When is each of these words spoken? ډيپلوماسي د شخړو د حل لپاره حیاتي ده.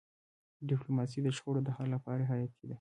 ډيپلوماسي 0.69 1.19
د 1.23 1.27
شخړو 1.37 1.61
د 1.63 1.69
حل 1.75 1.87
لپاره 1.95 2.21
حیاتي 2.31 2.57
ده. 2.61 2.69